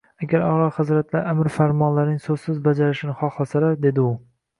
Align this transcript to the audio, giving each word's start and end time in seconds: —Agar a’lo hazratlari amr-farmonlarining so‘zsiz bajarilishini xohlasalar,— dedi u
—Agar 0.25 0.43
a’lo 0.43 0.69
hazratlari 0.77 1.29
amr-farmonlarining 1.33 2.17
so‘zsiz 2.23 2.57
bajarilishini 2.69 3.15
xohlasalar,— 3.25 3.77
dedi 3.85 4.07
u 4.07 4.15